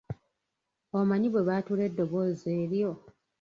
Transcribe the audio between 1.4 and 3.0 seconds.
baatula eddoboozi eryo?